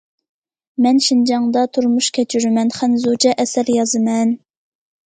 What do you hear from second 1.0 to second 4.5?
شىنجاڭدا تۇرمۇش كەچۈرىمەن، خەنزۇچە ئەسەر يازىمەن.